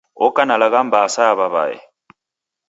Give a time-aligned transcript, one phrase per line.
[0.25, 1.75] Oka na lagha mbaa sa ya w'aw'ae.